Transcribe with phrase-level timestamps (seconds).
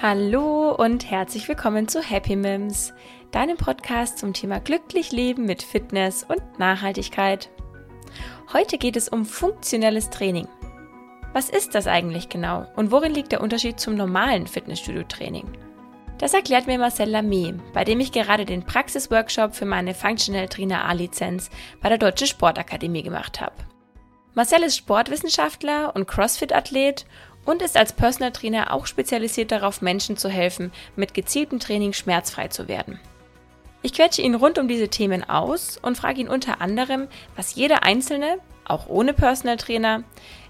[0.00, 2.94] Hallo und herzlich willkommen zu Happy Mims,
[3.32, 7.50] deinem Podcast zum Thema glücklich leben mit Fitness und Nachhaltigkeit.
[8.52, 10.46] Heute geht es um funktionelles Training.
[11.32, 15.46] Was ist das eigentlich genau und worin liegt der Unterschied zum normalen Fitnessstudio-Training?
[16.18, 20.84] Das erklärt mir Marcel Lamy, bei dem ich gerade den Praxisworkshop für meine Functional Trainer
[20.84, 21.50] A-Lizenz
[21.80, 23.67] bei der Deutschen Sportakademie gemacht habe.
[24.38, 27.06] Marcel ist Sportwissenschaftler und CrossFit-Athlet
[27.44, 32.46] und ist als Personal Trainer auch spezialisiert darauf, Menschen zu helfen, mit gezieltem Training schmerzfrei
[32.46, 33.00] zu werden.
[33.82, 37.82] Ich quetsche ihn rund um diese Themen aus und frage ihn unter anderem, was jeder
[37.82, 40.04] Einzelne, auch ohne Personal Trainer,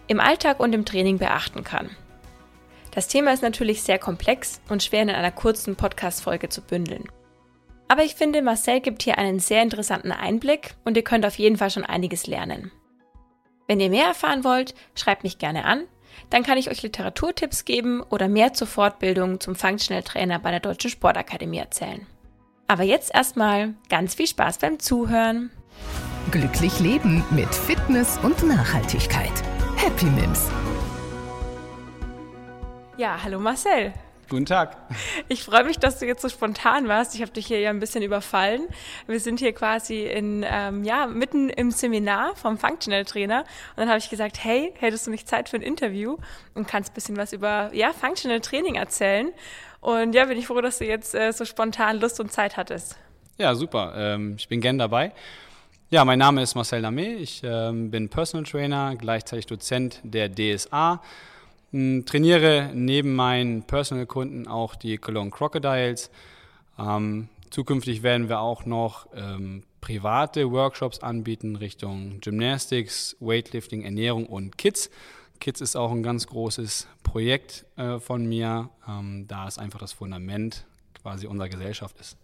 [0.07, 1.89] im Alltag und im Training beachten kann.
[2.91, 7.09] Das Thema ist natürlich sehr komplex und schwer in einer kurzen Podcast-Folge zu bündeln.
[7.89, 11.57] Aber ich finde, Marcel gibt hier einen sehr interessanten Einblick und ihr könnt auf jeden
[11.57, 12.71] Fall schon einiges lernen.
[13.69, 15.85] Wenn ihr mehr erfahren wollt, schreibt mich gerne an,
[16.31, 20.61] dann kann ich euch Literaturtipps geben oder mehr zur Fortbildung zum Functional Trainer bei der
[20.61, 22.07] Deutschen Sportakademie erzählen.
[22.67, 25.51] Aber jetzt erstmal ganz viel Spaß beim Zuhören.
[26.31, 29.33] Glücklich leben mit Fitness und Nachhaltigkeit.
[29.77, 30.51] Happy Mims.
[32.97, 33.93] Ja, hallo Marcel.
[34.29, 34.77] Guten Tag.
[35.29, 37.15] Ich freue mich, dass du jetzt so spontan warst.
[37.15, 38.69] Ich habe dich hier ja ein bisschen überfallen.
[39.07, 43.41] Wir sind hier quasi in, ähm, ja, mitten im Seminar vom Functional Trainer.
[43.41, 46.19] Und dann habe ich gesagt, hey, hättest du nicht Zeit für ein Interview
[46.55, 49.33] und kannst ein bisschen was über ja, Functional Training erzählen?
[49.81, 52.99] Und ja, bin ich froh, dass du jetzt äh, so spontan Lust und Zeit hattest.
[53.39, 53.95] Ja, super.
[53.97, 55.13] Ähm, ich bin gern dabei.
[55.89, 57.17] Ja, mein Name ist Marcel Lamé.
[57.17, 61.01] Ich ähm, bin Personal Trainer, gleichzeitig Dozent der DSA
[61.73, 66.11] trainiere neben meinen Personal-Kunden auch die Cologne Crocodiles.
[66.79, 74.57] Ähm, zukünftig werden wir auch noch ähm, private Workshops anbieten Richtung Gymnastics, Weightlifting, Ernährung und
[74.59, 74.91] Kids.
[75.41, 79.93] Kids ist auch ein ganz großes Projekt äh, von mir, ähm, da es einfach das
[79.93, 80.67] Fundament
[81.01, 82.17] quasi unserer Gesellschaft ist.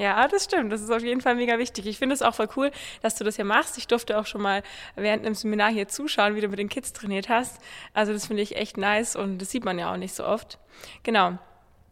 [0.00, 0.72] Ja, das stimmt.
[0.72, 1.86] Das ist auf jeden Fall mega wichtig.
[1.86, 2.70] Ich finde es auch voll cool,
[3.02, 3.76] dass du das hier machst.
[3.76, 4.62] Ich durfte auch schon mal
[4.96, 7.60] während einem Seminar hier zuschauen, wie du mit den Kids trainiert hast.
[7.92, 10.58] Also das finde ich echt nice und das sieht man ja auch nicht so oft.
[11.02, 11.38] Genau.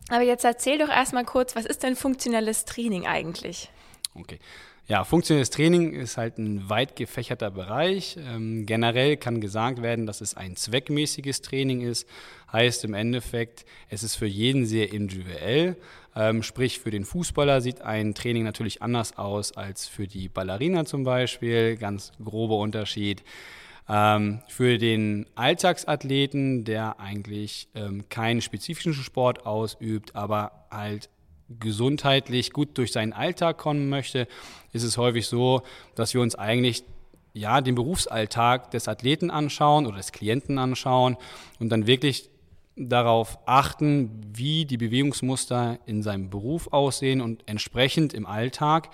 [0.09, 3.69] Aber jetzt erzähl doch erstmal kurz, was ist denn funktionelles Training eigentlich?
[4.15, 4.39] Okay.
[4.87, 8.17] Ja, funktionelles Training ist halt ein weit gefächerter Bereich.
[8.19, 12.09] Ähm, generell kann gesagt werden, dass es ein zweckmäßiges Training ist.
[12.55, 15.77] Heißt im Endeffekt, es ist für jeden sehr individuell.
[16.19, 20.85] Ähm, sprich, für den Fußballer sieht ein Training natürlich anders aus als für die Ballerina
[20.85, 21.77] zum Beispiel.
[21.77, 23.23] Ganz grober Unterschied.
[23.89, 31.09] Ähm, für den Alltagsathleten, der eigentlich ähm, keinen spezifischen Sport ausübt, aber halt
[31.61, 34.27] gesundheitlich gut durch seinen Alltag kommen möchte,
[34.73, 35.63] ist es häufig so,
[35.95, 36.83] dass wir uns eigentlich
[37.33, 41.17] ja, den Berufsalltag des Athleten anschauen oder des Klienten anschauen
[41.61, 42.29] und dann wirklich
[42.79, 48.91] darauf achten, wie die Bewegungsmuster in seinem Beruf aussehen und entsprechend im Alltag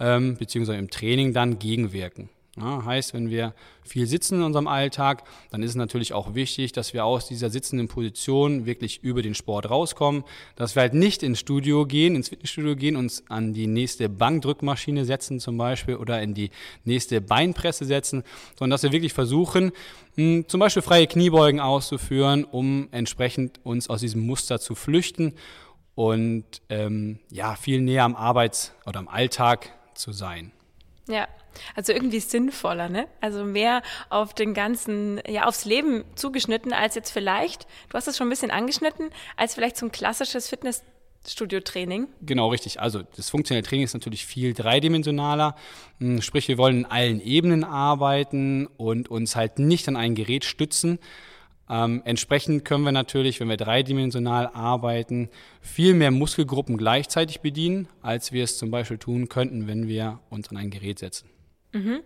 [0.00, 0.76] ähm, bzw.
[0.76, 2.30] im Training dann gegenwirken.
[2.60, 6.72] Ja, heißt, wenn wir viel sitzen in unserem Alltag, dann ist es natürlich auch wichtig,
[6.72, 10.24] dass wir aus dieser sitzenden Position wirklich über den Sport rauskommen,
[10.56, 15.04] dass wir halt nicht ins Studio gehen, ins Fitnessstudio gehen, uns an die nächste Bankdrückmaschine
[15.04, 16.50] setzen zum Beispiel oder in die
[16.84, 18.24] nächste Beinpresse setzen,
[18.58, 19.72] sondern dass wir wirklich versuchen,
[20.16, 25.34] mh, zum Beispiel freie Kniebeugen auszuführen, um entsprechend uns aus diesem Muster zu flüchten
[25.94, 30.52] und ähm, ja, viel näher am Arbeits- oder am Alltag zu sein.
[31.08, 31.26] Ja,
[31.74, 33.06] also irgendwie sinnvoller, ne?
[33.20, 38.16] Also mehr auf den ganzen, ja, aufs Leben zugeschnitten als jetzt vielleicht, du hast es
[38.16, 42.08] schon ein bisschen angeschnitten, als vielleicht so ein klassisches Fitnessstudio-Training.
[42.22, 42.80] Genau, richtig.
[42.80, 45.54] Also das funktionelle Training ist natürlich viel dreidimensionaler.
[45.98, 50.44] Hm, sprich, wir wollen in allen Ebenen arbeiten und uns halt nicht an ein Gerät
[50.44, 50.98] stützen.
[51.70, 55.28] Ähm, entsprechend können wir natürlich, wenn wir dreidimensional arbeiten,
[55.60, 60.48] viel mehr Muskelgruppen gleichzeitig bedienen, als wir es zum Beispiel tun könnten, wenn wir uns
[60.48, 61.28] an ein Gerät setzen.
[61.72, 62.00] Mhm.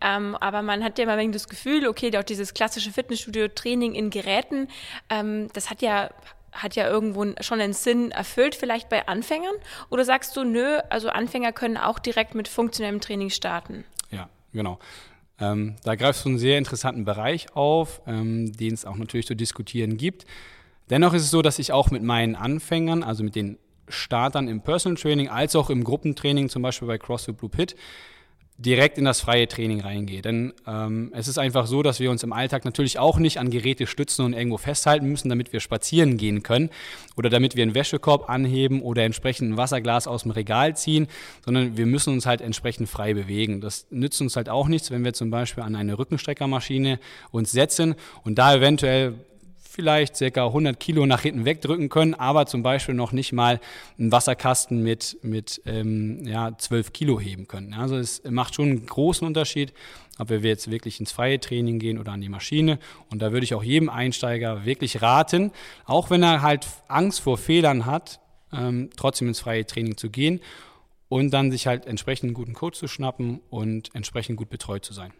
[0.00, 4.68] Ähm, aber man hat ja immer das Gefühl, okay, auch dieses klassische Fitnessstudio-Training in Geräten,
[5.10, 6.10] ähm, das hat ja
[6.52, 9.54] hat ja irgendwo schon einen Sinn erfüllt, vielleicht bei Anfängern?
[9.90, 13.84] Oder sagst du, nö, also Anfänger können auch direkt mit funktionellem Training starten?
[14.10, 14.78] Ja, genau.
[15.40, 19.36] Ähm, da greifst du einen sehr interessanten Bereich auf, ähm, den es auch natürlich zu
[19.36, 20.26] diskutieren gibt.
[20.90, 24.60] Dennoch ist es so, dass ich auch mit meinen Anfängern, also mit den Startern im
[24.62, 27.76] Personal Training, als auch im Gruppentraining, zum Beispiel bei CrossFit Blue Pit,
[28.58, 30.20] direkt in das freie Training reingehe.
[30.20, 33.50] Denn ähm, es ist einfach so, dass wir uns im Alltag natürlich auch nicht an
[33.50, 36.70] Geräte stützen und irgendwo festhalten müssen, damit wir spazieren gehen können
[37.16, 41.06] oder damit wir einen Wäschekorb anheben oder entsprechend ein Wasserglas aus dem Regal ziehen,
[41.44, 43.60] sondern wir müssen uns halt entsprechend frei bewegen.
[43.60, 46.98] Das nützt uns halt auch nichts, wenn wir zum Beispiel an eine Rückenstreckermaschine
[47.30, 47.94] uns setzen
[48.24, 49.14] und da eventuell
[49.78, 53.60] vielleicht circa 100 Kilo nach hinten wegdrücken können, aber zum Beispiel noch nicht mal
[53.96, 57.74] einen Wasserkasten mit, mit ähm, ja, 12 Kilo heben können.
[57.74, 59.72] Also es macht schon einen großen Unterschied,
[60.18, 62.80] ob wir jetzt wirklich ins freie Training gehen oder an die Maschine.
[63.08, 65.52] Und da würde ich auch jedem Einsteiger wirklich raten,
[65.84, 68.18] auch wenn er halt Angst vor Fehlern hat,
[68.52, 70.40] ähm, trotzdem ins freie Training zu gehen
[71.08, 74.92] und dann sich halt entsprechend einen guten Coach zu schnappen und entsprechend gut betreut zu
[74.92, 75.12] sein.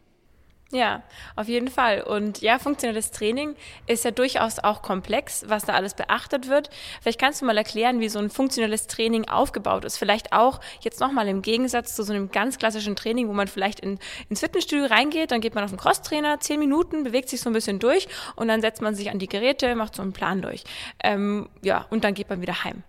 [0.71, 1.03] Ja,
[1.35, 2.03] auf jeden Fall.
[2.03, 3.57] Und ja, funktionelles Training
[3.87, 6.69] ist ja durchaus auch komplex, was da alles beachtet wird.
[7.01, 9.97] Vielleicht kannst du mal erklären, wie so ein funktionelles Training aufgebaut ist.
[9.97, 13.81] Vielleicht auch jetzt nochmal im Gegensatz zu so einem ganz klassischen Training, wo man vielleicht
[13.81, 13.99] in,
[14.29, 17.55] ins Fitnessstudio reingeht, dann geht man auf den Crosstrainer, zehn Minuten, bewegt sich so ein
[17.55, 18.07] bisschen durch
[18.37, 20.65] und dann setzt man sich an die Geräte, macht so einen Plan durch.
[21.03, 22.83] Ähm, ja, und dann geht man wieder heim.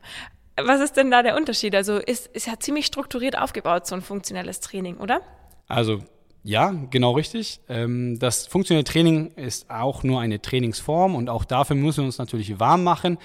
[0.61, 1.73] Was ist denn da der Unterschied?
[1.73, 5.21] Also ist, ist ja ziemlich strukturiert aufgebaut, so ein funktionelles Training, oder?
[5.69, 6.03] Also
[6.43, 7.59] ja, genau richtig.
[7.67, 12.17] Ähm, das funktionelle Training ist auch nur eine Trainingsform und auch dafür müssen wir uns
[12.17, 13.17] natürlich warm machen.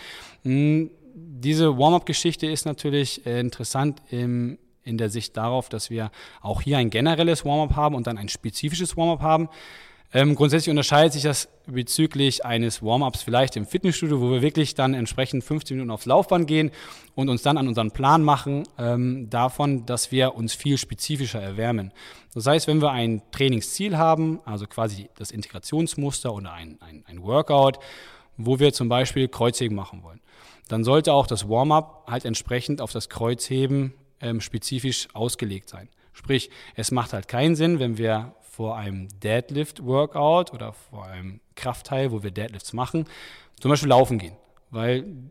[0.43, 6.11] Hm, diese Warm-up-Geschichte ist natürlich äh, interessant im, in der Sicht darauf, dass wir
[6.43, 9.49] auch hier ein generelles Warm-up haben und dann ein spezifisches Warm-up haben.
[10.17, 14.95] Ähm, grundsätzlich unterscheidet sich das bezüglich eines Warm-ups vielleicht im Fitnessstudio, wo wir wirklich dann
[14.95, 16.71] entsprechend 15 Minuten aufs Laufband gehen
[17.17, 21.93] und uns dann an unseren Plan machen, ähm, davon, dass wir uns viel spezifischer erwärmen.
[22.33, 27.21] Das heißt, wenn wir ein Trainingsziel haben, also quasi das Integrationsmuster oder ein, ein, ein
[27.25, 27.81] Workout,
[28.37, 30.21] wo wir zum Beispiel Kreuzheben machen wollen,
[30.69, 35.89] dann sollte auch das Warm-up halt entsprechend auf das Kreuzheben ähm, spezifisch ausgelegt sein.
[36.13, 42.13] Sprich, es macht halt keinen Sinn, wenn wir vor einem Deadlift-Workout oder vor einem Kraftteil,
[42.13, 43.07] wo wir Deadlifts machen,
[43.61, 44.37] zum Beispiel laufen gehen,
[44.71, 45.31] weil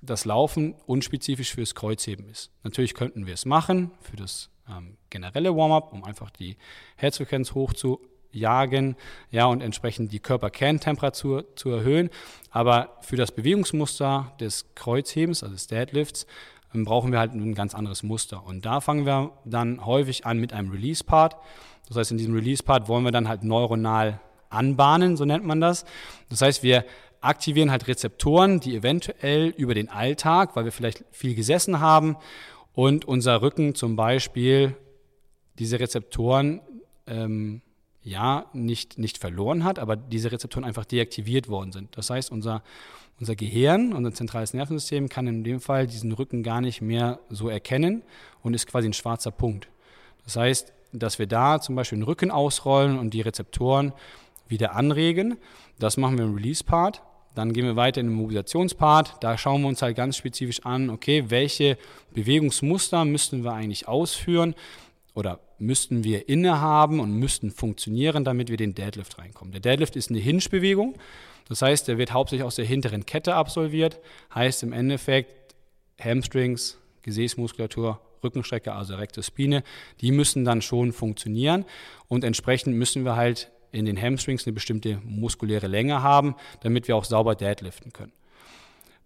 [0.00, 2.50] das Laufen unspezifisch fürs Kreuzheben ist.
[2.64, 6.56] Natürlich könnten wir es machen für das ähm, generelle Warm-up, um einfach die
[6.96, 8.00] Herzfrequenz hoch zu
[8.32, 8.96] jagen,
[9.30, 12.08] ja, und entsprechend die Körperkerntemperatur zu erhöhen.
[12.50, 16.26] Aber für das Bewegungsmuster des Kreuzhebens, also des Deadlifts,
[16.74, 18.44] ähm, brauchen wir halt ein ganz anderes Muster.
[18.44, 21.36] Und da fangen wir dann häufig an mit einem Release-Part.
[21.92, 25.84] Das heißt, in diesem Release-Part wollen wir dann halt neuronal anbahnen, so nennt man das.
[26.28, 26.84] Das heißt, wir
[27.20, 32.16] aktivieren halt Rezeptoren, die eventuell über den Alltag, weil wir vielleicht viel gesessen haben
[32.72, 34.74] und unser Rücken zum Beispiel
[35.58, 36.60] diese Rezeptoren
[37.06, 37.62] ähm,
[38.02, 41.96] ja nicht, nicht verloren hat, aber diese Rezeptoren einfach deaktiviert worden sind.
[41.96, 42.62] Das heißt, unser,
[43.20, 47.48] unser Gehirn, unser zentrales Nervensystem kann in dem Fall diesen Rücken gar nicht mehr so
[47.48, 48.02] erkennen
[48.42, 49.68] und ist quasi ein schwarzer Punkt.
[50.24, 53.92] Das heißt, dass wir da zum Beispiel den Rücken ausrollen und die Rezeptoren
[54.48, 55.38] wieder anregen.
[55.78, 57.02] Das machen wir im Release-Part.
[57.34, 59.16] Dann gehen wir weiter in den Mobilisationspart.
[59.20, 61.78] Da schauen wir uns halt ganz spezifisch an, okay, welche
[62.12, 64.54] Bewegungsmuster müssten wir eigentlich ausführen
[65.14, 69.52] oder müssten wir innehaben und müssten funktionieren, damit wir den Deadlift reinkommen.
[69.52, 70.96] Der Deadlift ist eine Hinge-Bewegung.
[71.48, 73.98] Das heißt, der wird hauptsächlich aus der hinteren Kette absolviert.
[74.34, 75.54] Heißt im Endeffekt
[76.00, 79.62] Hamstrings, Gesäßmuskulatur, Rückenstrecke, also rekte Spine,
[80.00, 81.64] die müssen dann schon funktionieren
[82.08, 86.96] und entsprechend müssen wir halt in den Hamstrings eine bestimmte muskuläre Länge haben, damit wir
[86.96, 88.12] auch sauber deadliften können.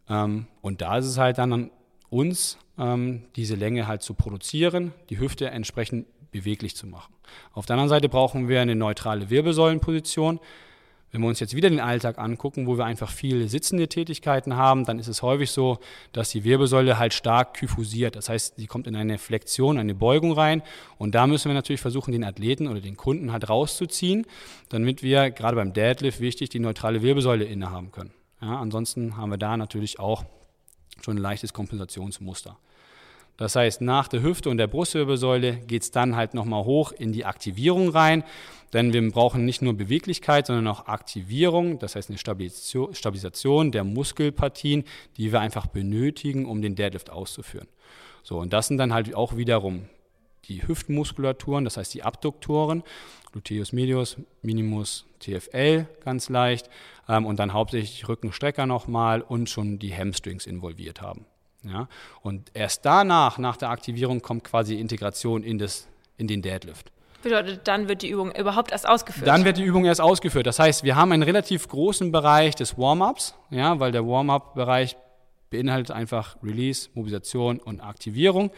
[0.09, 1.71] Ähm, und da ist es halt dann an
[2.11, 7.15] uns, ähm, diese Länge halt zu produzieren, die Hüfte entsprechend beweglich zu machen.
[7.53, 10.41] Auf der anderen Seite brauchen wir eine neutrale Wirbelsäulenposition.
[11.17, 14.85] Wenn wir uns jetzt wieder den Alltag angucken, wo wir einfach viele sitzende Tätigkeiten haben,
[14.85, 15.79] dann ist es häufig so,
[16.13, 18.17] dass die Wirbelsäule halt stark kyphosiert.
[18.17, 20.63] Das heißt, sie kommt in eine Flexion, eine Beugung rein.
[20.99, 24.27] Und da müssen wir natürlich versuchen, den Athleten oder den Kunden halt rauszuziehen,
[24.69, 28.13] damit wir gerade beim Deadlift wichtig die neutrale Wirbelsäule innehaben können.
[28.43, 30.27] Ja, ansonsten haben wir da natürlich auch
[31.01, 32.59] schon ein leichtes Kompensationsmuster.
[33.37, 37.13] Das heißt, nach der Hüfte und der Brustwirbelsäule geht es dann halt nochmal hoch in
[37.13, 38.25] die Aktivierung rein.
[38.73, 44.85] Denn wir brauchen nicht nur Beweglichkeit, sondern auch Aktivierung, das heißt eine Stabilisation der Muskelpartien,
[45.17, 47.69] die wir einfach benötigen, um den Deadlift auszuführen.
[48.23, 49.89] So, und das sind dann halt auch wiederum
[50.49, 52.83] die Hüftmuskulaturen, das heißt die Abduktoren,
[53.33, 56.69] Gluteus medius, Minimus, TFL ganz leicht
[57.09, 61.27] ähm, und dann hauptsächlich Rückenstrecker nochmal und schon die Hamstrings involviert haben.
[61.69, 61.89] Ja?
[62.23, 66.91] Und erst danach, nach der Aktivierung, kommt quasi Integration in, das, in den Deadlift.
[67.23, 69.27] Bedeutet, dann wird die Übung überhaupt erst ausgeführt?
[69.27, 70.47] Dann wird die Übung erst ausgeführt.
[70.47, 74.97] Das heißt, wir haben einen relativ großen Bereich des Warm-ups, ja, weil der Warm-up-Bereich
[75.51, 78.51] beinhaltet einfach Release, Mobilisation und Aktivierung.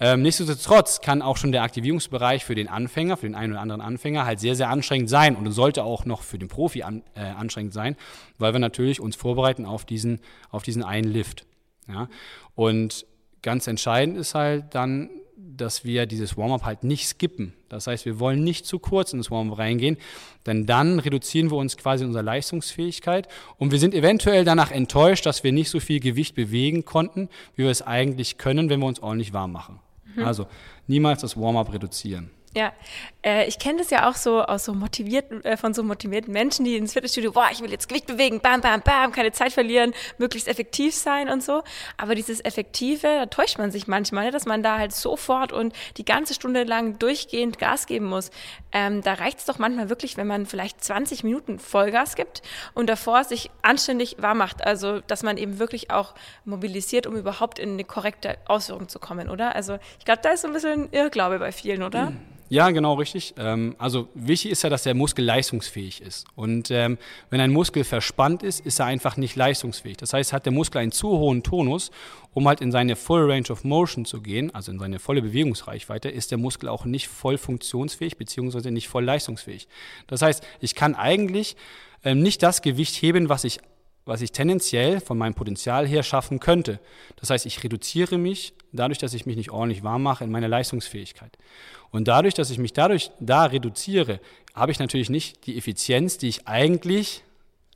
[0.00, 3.80] Ähm, nichtsdestotrotz kann auch schon der Aktivierungsbereich für den Anfänger, für den einen oder anderen
[3.80, 7.20] Anfänger halt sehr, sehr anstrengend sein und sollte auch noch für den Profi an, äh,
[7.20, 7.96] anstrengend sein,
[8.38, 11.46] weil wir natürlich uns vorbereiten auf diesen, auf diesen einen Lift.
[11.88, 12.08] Ja?
[12.54, 13.06] Und
[13.42, 15.10] ganz entscheidend ist halt dann
[15.56, 17.52] dass wir dieses Warm-up halt nicht skippen.
[17.68, 19.96] Das heißt, wir wollen nicht zu kurz in das Warm-up reingehen,
[20.46, 25.44] denn dann reduzieren wir uns quasi unsere Leistungsfähigkeit und wir sind eventuell danach enttäuscht, dass
[25.44, 29.00] wir nicht so viel Gewicht bewegen konnten, wie wir es eigentlich können, wenn wir uns
[29.00, 29.80] ordentlich warm machen.
[30.16, 30.24] Mhm.
[30.24, 30.46] Also
[30.86, 32.30] niemals das Warm-up reduzieren.
[32.54, 32.72] Ja,
[33.24, 36.66] äh, ich kenne das ja auch so aus so motivierten, äh, von so motivierten Menschen,
[36.66, 39.94] die ins Fitnessstudio, boah, ich will jetzt Gewicht bewegen, bam, bam, bam, keine Zeit verlieren,
[40.18, 41.62] möglichst effektiv sein und so.
[41.96, 45.74] Aber dieses Effektive, da täuscht man sich manchmal, ne, dass man da halt sofort und
[45.96, 48.30] die ganze Stunde lang durchgehend Gas geben muss.
[48.72, 52.42] Ähm, da reicht es doch manchmal wirklich, wenn man vielleicht 20 Minuten Vollgas gibt
[52.74, 54.64] und davor sich anständig warm macht.
[54.64, 56.14] Also, dass man eben wirklich auch
[56.44, 59.54] mobilisiert, um überhaupt in eine korrekte Ausführung zu kommen, oder?
[59.54, 62.10] Also, ich glaube, da ist so ein bisschen Irrglaube bei vielen, oder?
[62.10, 62.32] Mhm.
[62.52, 63.32] Ja, genau, richtig.
[63.38, 66.26] Ähm, also wichtig ist ja, dass der Muskel leistungsfähig ist.
[66.34, 66.98] Und ähm,
[67.30, 69.96] wenn ein Muskel verspannt ist, ist er einfach nicht leistungsfähig.
[69.96, 71.90] Das heißt, hat der Muskel einen zu hohen Tonus,
[72.34, 76.08] um halt in seine Full Range of Motion zu gehen, also in seine volle Bewegungsreichweite,
[76.08, 79.68] ist der Muskel auch nicht voll funktionsfähig beziehungsweise nicht voll leistungsfähig.
[80.06, 81.56] Das heißt, ich kann eigentlich
[82.04, 83.60] ähm, nicht das Gewicht heben, was ich
[84.04, 86.80] was ich tendenziell von meinem Potenzial her schaffen könnte.
[87.16, 90.48] Das heißt, ich reduziere mich dadurch, dass ich mich nicht ordentlich warm mache in meiner
[90.48, 91.38] Leistungsfähigkeit.
[91.90, 94.18] Und dadurch, dass ich mich dadurch da reduziere,
[94.54, 97.22] habe ich natürlich nicht die Effizienz, die ich eigentlich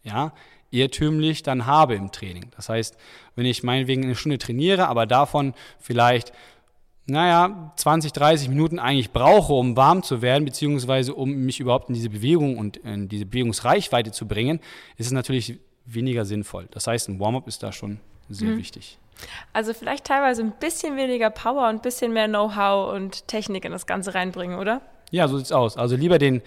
[0.03, 0.33] ja,
[0.71, 2.51] irrtümlich dann habe im Training.
[2.57, 2.97] Das heißt,
[3.35, 6.33] wenn ich meinetwegen eine Stunde trainiere, aber davon vielleicht
[7.09, 11.95] naja, 20, 30 Minuten eigentlich brauche, um warm zu werden, beziehungsweise um mich überhaupt in
[11.95, 14.59] diese Bewegung und in diese Bewegungsreichweite zu bringen,
[14.97, 16.67] ist es natürlich weniger sinnvoll.
[16.73, 18.59] Das heißt, ein Warm-up ist da schon sehr mhm.
[18.59, 18.99] wichtig.
[19.53, 23.73] Also vielleicht teilweise ein bisschen weniger Power und ein bisschen mehr Know-how und Technik in
[23.73, 24.83] das Ganze reinbringen, oder?
[25.13, 25.77] Ja, so sieht's aus.
[25.77, 26.43] Also lieber den,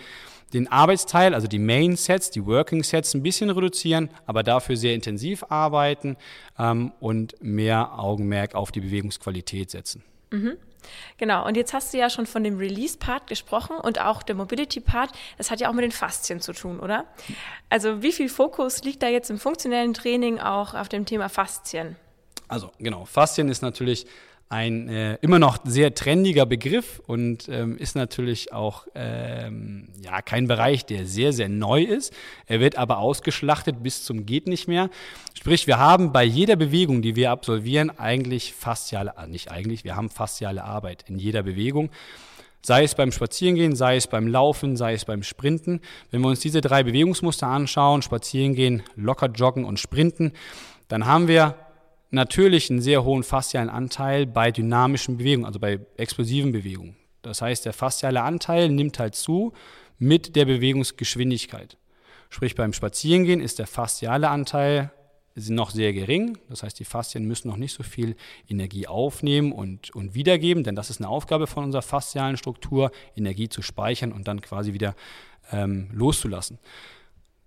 [0.53, 4.93] den Arbeitsteil, also die Main Sets, die Working Sets ein bisschen reduzieren, aber dafür sehr
[4.93, 6.17] intensiv arbeiten
[6.57, 10.03] ähm, und mehr Augenmerk auf die Bewegungsqualität setzen.
[10.31, 10.57] Mhm.
[11.17, 15.11] Genau, und jetzt hast du ja schon von dem Release-Part gesprochen und auch der Mobility-Part.
[15.37, 17.05] Das hat ja auch mit den Faszien zu tun, oder?
[17.69, 21.97] Also wie viel Fokus liegt da jetzt im funktionellen Training auch auf dem Thema Faszien?
[22.47, 24.07] Also genau, Faszien ist natürlich
[24.49, 30.47] ein äh, immer noch sehr trendiger Begriff und ähm, ist natürlich auch ähm, ja, kein
[30.47, 32.11] Bereich, der sehr, sehr neu ist.
[32.47, 34.89] Er wird aber ausgeschlachtet bis zum geht nicht mehr.
[35.37, 40.09] Sprich, wir haben bei jeder Bewegung, die wir absolvieren, eigentlich fasziale, nicht eigentlich, wir haben
[40.09, 41.91] fasziale Arbeit in jeder Bewegung.
[42.63, 45.79] Sei es beim Spazierengehen, sei es beim Laufen, sei es beim Sprinten.
[46.09, 50.33] Wenn wir uns diese drei Bewegungsmuster anschauen, Spazierengehen, locker joggen und Sprinten,
[50.87, 51.55] dann haben wir
[52.11, 56.95] natürlich einen sehr hohen faszialen Anteil bei dynamischen Bewegungen, also bei explosiven Bewegungen.
[57.21, 59.53] Das heißt, der fasziale Anteil nimmt halt zu
[59.97, 61.77] mit der Bewegungsgeschwindigkeit.
[62.29, 64.91] Sprich, beim Spazierengehen ist der fasziale Anteil
[65.35, 66.37] noch sehr gering.
[66.49, 68.15] Das heißt, die Faszien müssen noch nicht so viel
[68.49, 73.47] Energie aufnehmen und, und wiedergeben, denn das ist eine Aufgabe von unserer faszialen Struktur, Energie
[73.47, 74.95] zu speichern und dann quasi wieder
[75.51, 76.59] ähm, loszulassen.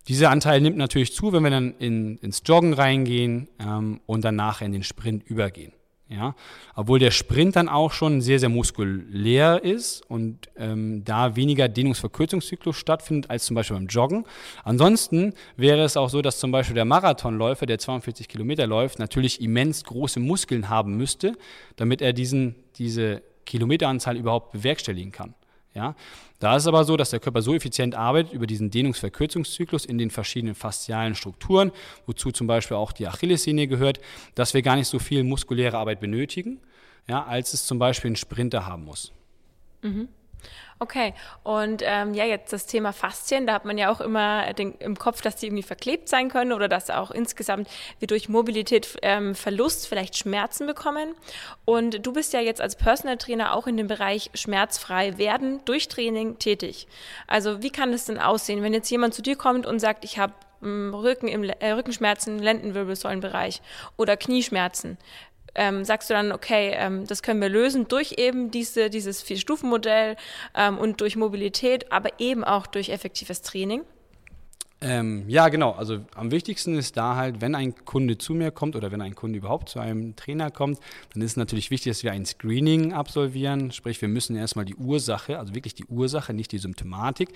[0.09, 4.37] Dieser Anteil nimmt natürlich zu, wenn wir dann in, ins Joggen reingehen ähm, und dann
[4.37, 5.73] nachher in den Sprint übergehen.
[6.13, 6.35] Ja?
[6.75, 12.77] Obwohl der Sprint dann auch schon sehr, sehr muskulär ist und ähm, da weniger Dehnungsverkürzungszyklus
[12.77, 14.25] stattfindet als zum Beispiel beim Joggen.
[14.65, 19.41] Ansonsten wäre es auch so, dass zum Beispiel der Marathonläufer, der 42 Kilometer läuft, natürlich
[19.41, 21.35] immens große Muskeln haben müsste,
[21.77, 25.35] damit er diesen, diese Kilometeranzahl überhaupt bewerkstelligen kann.
[25.75, 25.95] Ja?
[26.39, 29.99] Da ist es aber so, dass der Körper so effizient arbeitet über diesen Dehnungsverkürzungszyklus in
[29.99, 31.73] den verschiedenen faszialen Strukturen,
[32.07, 34.01] wozu zum Beispiel auch die Achillessehne gehört,
[34.35, 36.61] dass wir gar nicht so viel muskuläre Arbeit benötigen,
[37.09, 39.13] ja, als es zum Beispiel ein Sprinter haben muss.
[39.83, 40.09] Mhm.
[40.83, 44.75] Okay, und ähm, ja, jetzt das Thema Faszien, da hat man ja auch immer den,
[44.81, 47.69] im Kopf, dass die irgendwie verklebt sein können oder dass auch insgesamt
[48.01, 51.15] wir durch Mobilität ähm, Verlust vielleicht Schmerzen bekommen.
[51.65, 55.87] Und du bist ja jetzt als Personal Trainer auch in dem Bereich schmerzfrei werden durch
[55.87, 56.89] Training tätig.
[57.29, 60.19] Also wie kann es denn aussehen, wenn jetzt jemand zu dir kommt und sagt, ich
[60.19, 60.33] habe
[60.63, 63.63] hm, Rücken im, äh, Rückenschmerzen, Lendenwirbelsäulenbereich
[63.97, 64.99] oder Knieschmerzen
[65.55, 70.17] ähm, sagst du dann, okay, ähm, das können wir lösen durch eben diese, dieses Vier-Stufen-Modell
[70.55, 73.83] ähm, und durch Mobilität, aber eben auch durch effektives Training?
[74.85, 75.71] Ähm, ja, genau.
[75.73, 79.15] Also am wichtigsten ist da halt, wenn ein Kunde zu mir kommt oder wenn ein
[79.15, 80.81] Kunde überhaupt zu einem Trainer kommt,
[81.13, 83.71] dann ist es natürlich wichtig, dass wir ein Screening absolvieren.
[83.71, 87.29] Sprich, wir müssen erstmal die Ursache, also wirklich die Ursache, nicht die Symptomatik.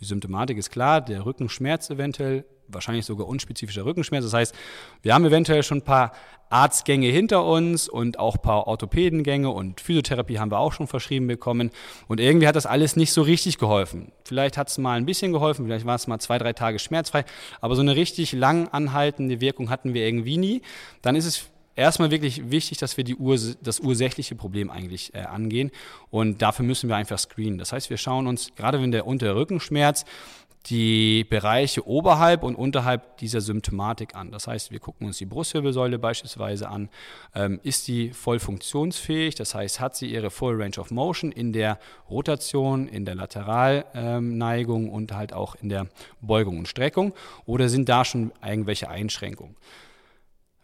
[0.00, 4.24] Die Symptomatik ist klar, der Rückenschmerz eventuell wahrscheinlich sogar unspezifischer Rückenschmerz.
[4.24, 4.54] Das heißt,
[5.02, 6.12] wir haben eventuell schon ein paar
[6.52, 11.26] Arztgänge hinter uns und auch ein paar Orthopädengänge und Physiotherapie haben wir auch schon verschrieben
[11.26, 11.70] bekommen.
[12.08, 14.12] Und irgendwie hat das alles nicht so richtig geholfen.
[14.24, 17.24] Vielleicht hat es mal ein bisschen geholfen, vielleicht war es mal zwei, drei Tage schmerzfrei,
[17.60, 20.62] aber so eine richtig lang anhaltende Wirkung hatten wir irgendwie nie.
[21.00, 25.20] Dann ist es erstmal wirklich wichtig, dass wir die Urs das ursächliche Problem eigentlich äh,
[25.20, 25.70] angehen.
[26.10, 27.58] Und dafür müssen wir einfach screenen.
[27.58, 30.04] Das heißt, wir schauen uns, gerade wenn der untere Rückenschmerz,
[30.66, 34.30] die Bereiche oberhalb und unterhalb dieser Symptomatik an.
[34.30, 36.88] Das heißt, wir gucken uns die Brustwirbelsäule beispielsweise an.
[37.34, 39.34] Ähm, ist die voll funktionsfähig?
[39.34, 41.78] Das heißt, hat sie ihre Full Range of Motion in der
[42.08, 45.88] Rotation, in der Lateralneigung ähm, und halt auch in der
[46.20, 47.12] Beugung und Streckung?
[47.44, 49.56] Oder sind da schon irgendwelche Einschränkungen?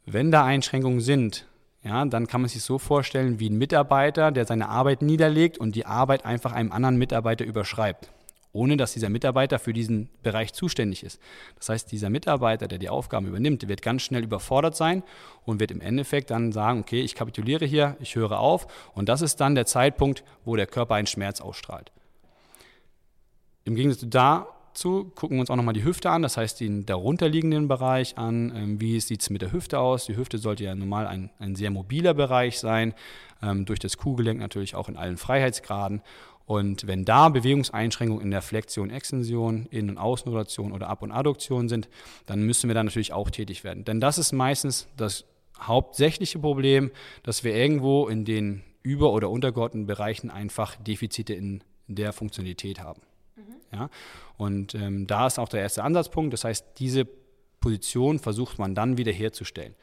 [0.06, 1.46] Wenn da Einschränkungen sind,
[1.82, 5.74] ja, dann kann man sich so vorstellen wie ein Mitarbeiter, der seine Arbeit niederlegt und
[5.74, 8.10] die Arbeit einfach einem anderen Mitarbeiter überschreibt,
[8.52, 11.20] ohne dass dieser Mitarbeiter für diesen Bereich zuständig ist.
[11.56, 15.02] Das heißt, dieser Mitarbeiter, der die Aufgaben übernimmt, wird ganz schnell überfordert sein
[15.44, 19.22] und wird im Endeffekt dann sagen, okay, ich kapituliere hier, ich höre auf und das
[19.22, 21.92] ist dann der Zeitpunkt, wo der Körper einen Schmerz ausstrahlt.
[23.64, 26.86] Im Gegensatz da zu, gucken wir uns auch nochmal die Hüfte an, das heißt den
[26.86, 28.52] darunterliegenden Bereich an.
[28.54, 30.06] Ähm, wie sieht es mit der Hüfte aus?
[30.06, 32.94] Die Hüfte sollte ja normal ein, ein sehr mobiler Bereich sein,
[33.42, 36.00] ähm, durch das Kuhgelenk natürlich auch in allen Freiheitsgraden.
[36.48, 41.68] Und wenn da Bewegungseinschränkungen in der Flexion, Extension, Innen- und Außenrotation oder Ab- und Adduktion
[41.68, 41.90] sind,
[42.24, 43.84] dann müssen wir da natürlich auch tätig werden.
[43.84, 45.26] Denn das ist meistens das
[45.60, 46.90] hauptsächliche Problem,
[47.22, 53.02] dass wir irgendwo in den über- oder untergeordneten Bereichen einfach Defizite in der Funktionalität haben.
[53.70, 53.90] Ja?
[54.38, 56.32] Und ähm, da ist auch der erste Ansatzpunkt.
[56.32, 57.06] Das heißt, diese
[57.60, 59.74] Position versucht man dann wieder herzustellen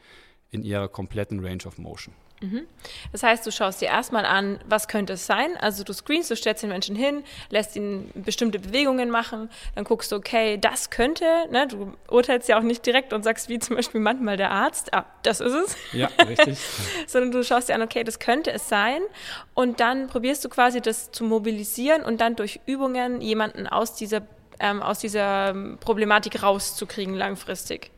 [0.50, 2.12] in ihrer kompletten Range of Motion.
[2.40, 2.66] Mhm.
[3.12, 5.56] Das heißt, du schaust dir erstmal an, was könnte es sein.
[5.58, 10.12] Also du screenst, du stellst den Menschen hin, lässt ihn bestimmte Bewegungen machen, dann guckst
[10.12, 11.66] du, okay, das könnte, ne?
[11.66, 15.06] du urteilst ja auch nicht direkt und sagst, wie zum Beispiel manchmal der Arzt, ah,
[15.22, 15.76] das ist es.
[15.92, 16.58] Ja, richtig.
[17.06, 19.00] Sondern du schaust dir an, okay, das könnte es sein.
[19.54, 24.22] Und dann probierst du quasi das zu mobilisieren und dann durch Übungen jemanden aus dieser,
[24.60, 27.90] ähm, aus dieser Problematik rauszukriegen langfristig.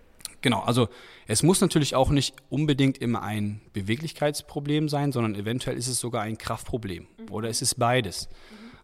[0.48, 0.88] Genau, also
[1.26, 6.22] es muss natürlich auch nicht unbedingt immer ein Beweglichkeitsproblem sein, sondern eventuell ist es sogar
[6.22, 7.30] ein Kraftproblem mhm.
[7.30, 8.30] oder es ist beides.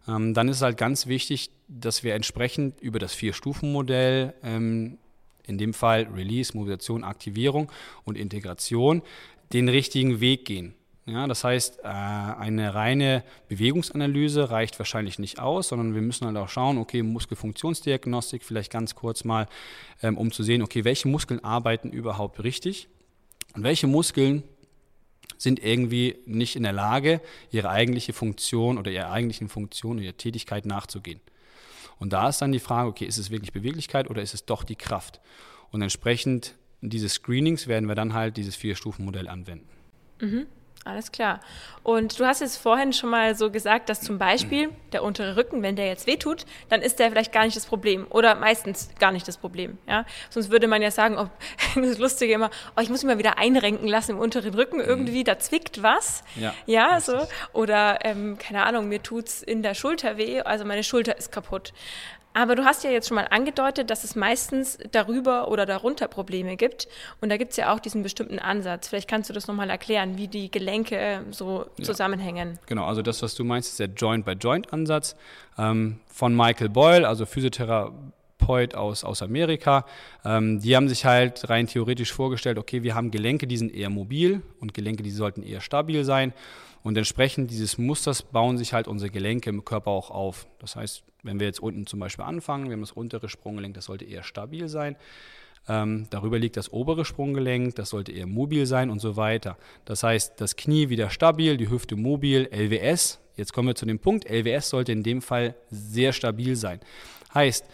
[0.05, 0.13] Mhm.
[0.13, 4.99] Ähm, dann ist es halt ganz wichtig, dass wir entsprechend über das Vier-Stufen-Modell, ähm,
[5.47, 7.71] in dem Fall Release, Mobilisation, Aktivierung
[8.03, 9.01] und Integration,
[9.51, 10.75] den richtigen Weg gehen.
[11.07, 16.35] Ja, das heißt, äh, eine reine Bewegungsanalyse reicht wahrscheinlich nicht aus, sondern wir müssen halt
[16.37, 19.45] auch schauen, okay, Muskelfunktionsdiagnostik vielleicht ganz kurz mal,
[20.01, 22.87] ähm, um zu sehen, okay, welche Muskeln arbeiten überhaupt richtig
[23.53, 24.43] und welche Muskeln
[25.37, 30.65] sind irgendwie nicht in der Lage, ihre eigentliche Funktion oder ihrer eigentlichen Funktion, ihrer Tätigkeit
[30.65, 31.19] nachzugehen.
[31.99, 34.63] Und da ist dann die Frage, okay, ist es wirklich Beweglichkeit oder ist es doch
[34.63, 35.21] die Kraft?
[35.71, 39.67] Und entsprechend diese Screenings werden wir dann halt dieses Vier-Stufen-Modell anwenden.
[40.19, 40.47] Mhm.
[40.83, 41.39] Alles klar.
[41.81, 45.63] Und du hast jetzt vorhin schon mal so gesagt, dass zum Beispiel der untere Rücken,
[45.63, 49.11] wenn der jetzt wehtut, dann ist der vielleicht gar nicht das Problem oder meistens gar
[49.11, 49.79] nicht das Problem.
[49.87, 50.05] Ja?
[50.29, 51.27] Sonst würde man ja sagen, oh,
[51.79, 55.23] das Lustige immer, oh, ich muss mich mal wieder einrenken lassen im unteren Rücken, irgendwie,
[55.23, 56.23] da zwickt was.
[56.35, 57.19] Ja, ja so.
[57.53, 61.31] Oder, ähm, keine Ahnung, mir tut es in der Schulter weh, also meine Schulter ist
[61.31, 61.73] kaputt.
[62.35, 66.57] Aber du hast ja jetzt schon mal angedeutet, dass es meistens darüber oder darunter Probleme
[66.57, 66.89] gibt.
[67.21, 68.89] Und da gibt es ja auch diesen bestimmten Ansatz.
[68.89, 71.85] Vielleicht kannst du das nochmal erklären, wie die Gelenke so ja.
[71.85, 72.59] zusammenhängen.
[72.65, 75.15] Genau, also das, was du meinst, ist der Joint-by-Joint-Ansatz
[75.57, 79.85] ähm, von Michael Boyle, also Physiotherapeut aus, aus Amerika.
[80.25, 83.89] Ähm, die haben sich halt rein theoretisch vorgestellt, okay, wir haben Gelenke, die sind eher
[83.89, 86.33] mobil und Gelenke, die sollten eher stabil sein.
[86.85, 90.45] Und entsprechend dieses Musters bauen sich halt unsere Gelenke im Körper auch auf.
[90.59, 93.85] Das heißt, wenn wir jetzt unten zum Beispiel anfangen, wir haben das untere Sprunggelenk, das
[93.85, 94.95] sollte eher stabil sein.
[95.67, 99.57] Ähm, darüber liegt das obere Sprunggelenk, das sollte eher mobil sein und so weiter.
[99.85, 103.19] Das heißt, das Knie wieder stabil, die Hüfte mobil, LWS.
[103.35, 106.81] Jetzt kommen wir zu dem Punkt, LWS sollte in dem Fall sehr stabil sein.
[107.33, 107.65] Heißt,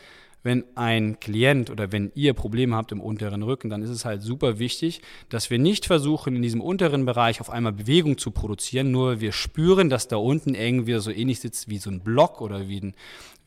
[0.44, 4.22] wenn ein Klient oder wenn ihr Probleme habt im unteren Rücken, dann ist es halt
[4.22, 8.92] super wichtig, dass wir nicht versuchen, in diesem unteren Bereich auf einmal Bewegung zu produzieren,
[8.92, 12.68] nur wir spüren, dass da unten irgendwie so ähnlich sitzt wie so ein Block oder
[12.68, 12.96] wie, ein,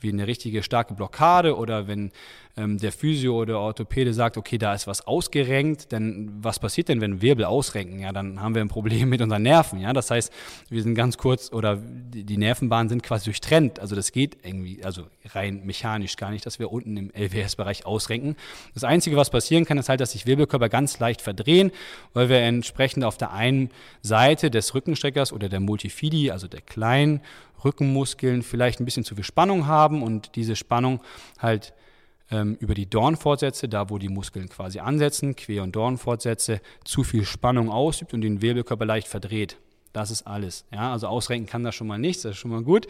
[0.01, 2.13] wie eine richtige starke Blockade oder wenn
[2.57, 7.01] ähm, der Physio oder Orthopäde sagt, okay, da ist was ausgerenkt, denn was passiert denn,
[7.01, 7.99] wenn Wirbel ausrenken?
[7.99, 9.81] Ja, dann haben wir ein Problem mit unseren Nerven.
[9.81, 10.33] Ja, das heißt,
[10.69, 13.81] wir sind ganz kurz oder die Nervenbahnen sind quasi durchtrennt.
[13.81, 18.37] Also das geht irgendwie, also rein mechanisch gar nicht, dass wir unten im LWS-Bereich ausrenken.
[18.73, 21.73] Das Einzige, was passieren kann, ist halt, dass sich Wirbelkörper ganz leicht verdrehen,
[22.13, 23.71] weil wir entsprechend auf der einen
[24.03, 27.21] Seite des Rückenstreckers oder der Multifidi, also der kleinen
[27.65, 31.01] Rückenmuskeln, vielleicht ein bisschen zu viel Spannung haben und diese Spannung
[31.39, 31.73] halt
[32.31, 37.25] ähm, über die Dornfortsätze, da wo die Muskeln quasi ansetzen, Quer- und Dornfortsätze, zu viel
[37.25, 39.59] Spannung ausübt und den Wirbelkörper leicht verdreht.
[39.93, 40.65] Das ist alles.
[40.73, 42.87] Ja, also ausrenken kann das schon mal nichts, das ist schon mal gut.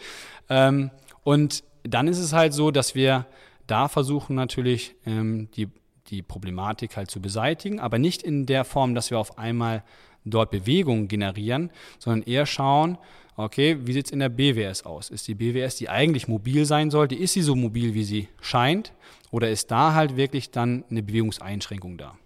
[0.49, 0.89] Ähm,
[1.23, 3.25] und dann ist es halt so, dass wir
[3.67, 5.69] da versuchen natürlich ähm, die
[6.09, 9.83] die Problematik halt zu beseitigen, aber nicht in der Form, dass wir auf einmal
[10.23, 12.97] dort Bewegung generieren, sondern eher schauen,
[13.35, 15.09] okay, wie sieht es in der BWS aus?
[15.09, 18.93] Ist die BWS, die eigentlich mobil sein sollte, ist sie so mobil, wie sie scheint?
[19.31, 22.17] Oder ist da halt wirklich dann eine Bewegungseinschränkung da?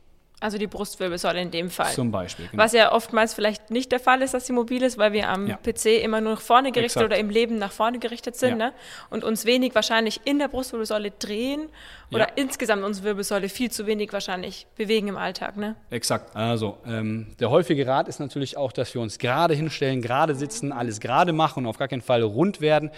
[0.41, 1.91] Also die Brustwirbelsäule in dem Fall.
[1.91, 2.47] Zum Beispiel.
[2.47, 2.63] Genau.
[2.63, 5.47] Was ja oftmals vielleicht nicht der Fall ist, dass sie mobil ist, weil wir am
[5.47, 5.57] ja.
[5.57, 7.05] PC immer nur nach vorne gerichtet Exakt.
[7.05, 8.67] oder im Leben nach vorne gerichtet sind ja.
[8.67, 8.73] ne?
[9.09, 11.67] und uns wenig wahrscheinlich in der Brustwirbelsäule drehen
[12.11, 12.33] oder ja.
[12.35, 15.57] insgesamt unsere Wirbelsäule viel zu wenig wahrscheinlich bewegen im Alltag.
[15.57, 15.75] Ne?
[15.89, 16.35] Exakt.
[16.35, 20.71] Also ähm, der häufige Rat ist natürlich auch, dass wir uns gerade hinstellen, gerade sitzen,
[20.71, 22.91] alles gerade machen und auf gar keinen Fall rund werden.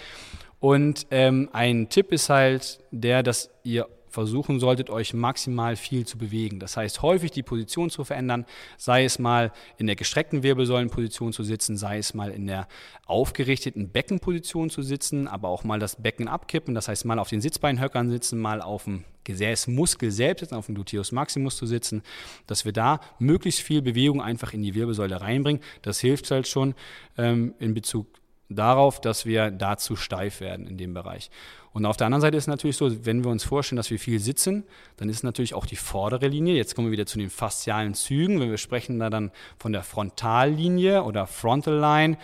[0.60, 6.18] Und ähm, ein Tipp ist halt der, dass ihr versuchen solltet, euch maximal viel zu
[6.18, 6.60] bewegen.
[6.60, 8.44] Das heißt, häufig die Position zu verändern,
[8.76, 12.68] sei es mal in der gestreckten Wirbelsäulenposition zu sitzen, sei es mal in der
[13.06, 17.40] aufgerichteten Beckenposition zu sitzen, aber auch mal das Becken abkippen, das heißt mal auf den
[17.40, 22.02] Sitzbeinhöckern sitzen, mal auf dem Gesäßmuskel selbst auf dem Gluteus Maximus zu sitzen,
[22.46, 25.62] dass wir da möglichst viel Bewegung einfach in die Wirbelsäule reinbringen.
[25.82, 26.74] Das hilft halt schon
[27.16, 28.08] ähm, in Bezug
[28.54, 31.30] darauf, dass wir dazu steif werden in dem Bereich.
[31.72, 33.98] Und auf der anderen Seite ist es natürlich so, wenn wir uns vorstellen, dass wir
[33.98, 34.64] viel sitzen,
[34.96, 36.54] dann ist natürlich auch die vordere Linie.
[36.54, 38.40] Jetzt kommen wir wieder zu den faszialen Zügen.
[38.40, 42.18] Wenn wir sprechen da dann von der Frontallinie oder Frontal Line,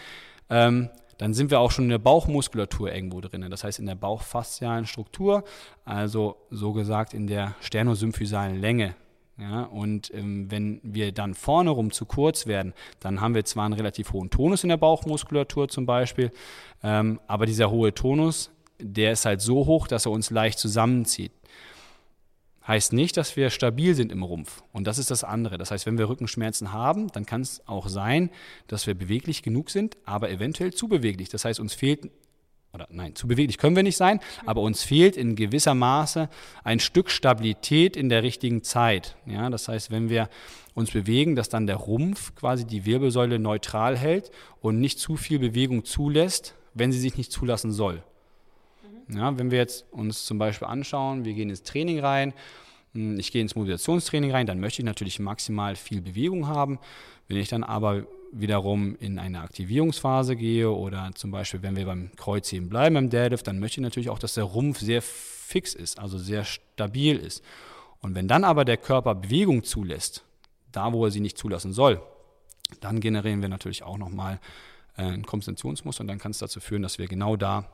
[0.51, 3.45] ähm, dann sind wir auch schon in der Bauchmuskulatur irgendwo drin.
[3.51, 5.45] Das heißt in der bauchfaszialen Struktur,
[5.85, 8.95] also so gesagt in der sternosymphysealen Länge.
[9.41, 13.67] Ja, und ähm, wenn wir dann vorne rum zu kurz werden, dann haben wir zwar
[13.67, 16.33] einen relativ hohen Tonus in der Bauchmuskulatur zum Beispiel,
[16.83, 21.33] ähm, aber dieser hohe Tonus der ist halt so hoch, dass er uns leicht zusammenzieht.
[22.67, 24.63] Heißt nicht, dass wir stabil sind im Rumpf.
[24.73, 25.57] Und das ist das andere.
[25.57, 28.31] Das heißt, wenn wir Rückenschmerzen haben, dann kann es auch sein,
[28.67, 31.31] dass wir beweglich genug sind, aber eventuell zu beweglich.
[31.31, 32.11] Das heißt, uns fehlt,
[32.79, 36.29] oder nein, zu beweglich können wir nicht sein, aber uns fehlt in gewisser Maße
[36.65, 39.17] ein Stück Stabilität in der richtigen Zeit.
[39.27, 40.29] Ja, das heißt, wenn wir
[40.75, 45.41] uns bewegen, dass dann der Rumpf quasi die Wirbelsäule neutral hält und nicht zu viel
[45.41, 48.03] Bewegung zulässt, wenn sie sich nicht zulassen soll.
[49.09, 52.35] Ja, wenn wir jetzt uns zum Beispiel anschauen, wir gehen ins Training rein,
[52.95, 56.79] hm, ich gehe ins Motivationstraining rein, dann möchte ich natürlich maximal viel Bewegung haben.
[57.27, 62.11] Wenn ich dann aber wiederum in eine Aktivierungsphase gehe oder zum Beispiel, wenn wir beim
[62.17, 65.99] Kreuzheben bleiben, beim Deadlift, dann möchte ich natürlich auch, dass der Rumpf sehr fix ist,
[65.99, 67.43] also sehr stabil ist.
[68.01, 70.25] Und wenn dann aber der Körper Bewegung zulässt,
[70.73, 72.01] da wo er sie nicht zulassen soll,
[72.81, 74.41] dann generieren wir natürlich auch nochmal
[74.97, 77.65] äh, ein Kompensationsmuster und dann kann es dazu führen, dass wir genau da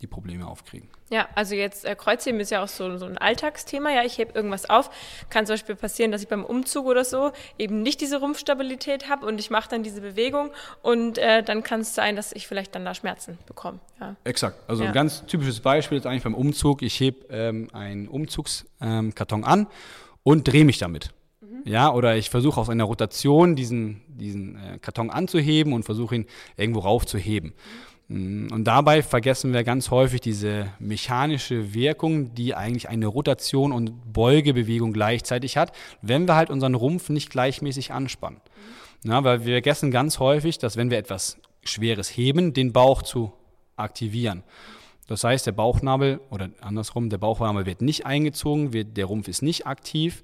[0.00, 0.88] die Probleme aufkriegen.
[1.10, 3.90] Ja, also jetzt äh, Kreuzheben ist ja auch so, so ein Alltagsthema.
[3.90, 4.90] Ja, ich hebe irgendwas auf.
[5.30, 9.26] Kann zum Beispiel passieren, dass ich beim Umzug oder so eben nicht diese Rumpfstabilität habe
[9.26, 10.50] und ich mache dann diese Bewegung
[10.82, 13.78] und äh, dann kann es sein, dass ich vielleicht dann da Schmerzen bekomme.
[14.00, 14.16] Ja.
[14.24, 14.58] Exakt.
[14.68, 14.90] Also ja.
[14.90, 16.82] ein ganz typisches Beispiel ist eigentlich beim Umzug.
[16.82, 19.66] Ich hebe ähm, einen Umzugskarton ähm, an
[20.22, 21.10] und drehe mich damit.
[21.40, 21.62] Mhm.
[21.64, 26.26] Ja, oder ich versuche aus einer Rotation diesen, diesen äh, Karton anzuheben und versuche ihn
[26.56, 27.50] irgendwo raufzuheben.
[27.50, 27.91] Mhm.
[28.08, 34.12] Mm, und dabei vergessen wir ganz häufig diese mechanische Wirkung, die eigentlich eine Rotation und
[34.12, 38.40] Beugebewegung gleichzeitig hat, wenn wir halt unseren Rumpf nicht gleichmäßig anspannen.
[39.04, 43.32] Ja, weil wir vergessen ganz häufig, dass wenn wir etwas Schweres heben, den Bauch zu
[43.76, 44.44] aktivieren.
[45.08, 49.42] Das heißt, der Bauchnabel oder andersrum, der Bauchnabel wird nicht eingezogen, wird, der Rumpf ist
[49.42, 50.22] nicht aktiv.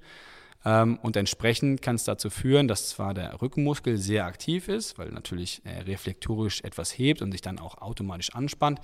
[0.65, 5.09] Ähm, und entsprechend kann es dazu führen, dass zwar der Rückenmuskel sehr aktiv ist, weil
[5.09, 8.79] natürlich er reflektorisch etwas hebt und sich dann auch automatisch anspannt,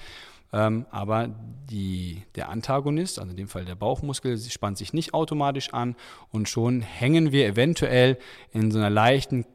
[0.53, 1.29] ähm, aber
[1.69, 5.95] die, der Antagonist, also in dem Fall der Bauchmuskel, spannt sich nicht automatisch an
[6.31, 8.17] und schon hängen wir eventuell
[8.53, 9.45] in so einer leichten,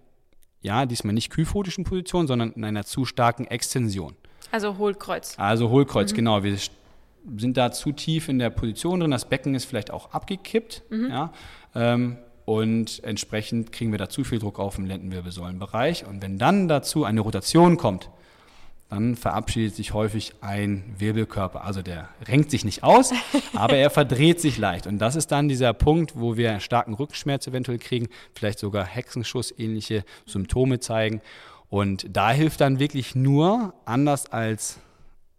[0.61, 4.15] ja, diesmal nicht kyphotischen Position, sondern in einer zu starken Extension.
[4.51, 5.39] Also Hohlkreuz.
[5.39, 6.17] Also Hohlkreuz, mhm.
[6.17, 6.43] genau.
[6.43, 6.59] Wir
[7.37, 9.11] sind da zu tief in der Position drin.
[9.11, 10.83] Das Becken ist vielleicht auch abgekippt.
[10.91, 11.09] Mhm.
[11.11, 11.33] Ja.
[11.75, 16.07] Ähm, und entsprechend kriegen wir da zu viel Druck auf im Lendenwirbelsäulenbereich.
[16.07, 18.11] Und wenn dann dazu eine Rotation kommt,
[18.89, 21.65] dann verabschiedet sich häufig ein Wirbelkörper.
[21.65, 23.13] Also der renkt sich nicht aus,
[23.55, 24.89] aber er verdreht sich leicht.
[24.89, 29.55] Und das ist dann dieser Punkt, wo wir starken Rückenschmerz eventuell kriegen, vielleicht sogar Hexenschuss
[29.57, 31.21] ähnliche Symptome zeigen.
[31.69, 34.81] Und da hilft dann wirklich nur, anders als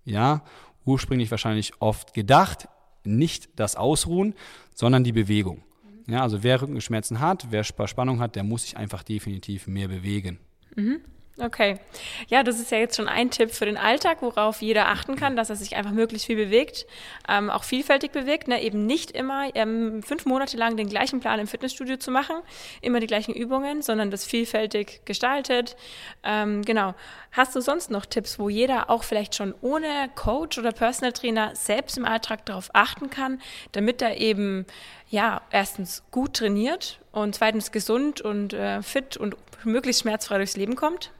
[0.06, 0.44] ja,
[0.86, 2.67] ursprünglich wahrscheinlich oft gedacht,
[3.04, 4.36] nicht das Ausruhen,
[4.74, 5.63] sondern die Bewegung.
[6.08, 10.39] Ja, also wer Rückenschmerzen hat, wer Spannung hat, der muss sich einfach definitiv mehr bewegen.
[10.76, 11.02] Mhm.
[11.38, 11.80] Okay.
[12.28, 15.38] Ja, das ist ja jetzt schon ein Tipp für den Alltag, worauf jeder achten kann,
[15.38, 16.86] dass er sich einfach möglichst viel bewegt,
[17.28, 18.62] ähm, auch vielfältig bewegt, ne?
[18.62, 22.36] eben nicht immer ähm, fünf Monate lang den gleichen Plan im Fitnessstudio zu machen,
[22.82, 25.78] immer die gleichen Übungen, sondern das vielfältig gestaltet.
[26.24, 26.96] Ähm, genau.
[27.32, 31.56] Hast du sonst noch Tipps, wo jeder auch vielleicht schon ohne Coach oder Personal Trainer
[31.56, 33.41] selbst im Alltag darauf achten kann,
[33.72, 34.65] damit er eben
[35.12, 40.76] ja, erstens gut trainiert und zweitens gesund und äh, fit und möglichst schmerzfrei durchs Leben
[40.76, 41.12] kommt?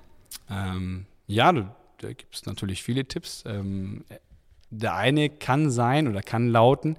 [0.50, 3.44] Ähm, ja, da, da gibt es natürlich viele Tipps.
[3.46, 4.06] Ähm,
[4.72, 6.98] der eine kann sein oder kann lauten,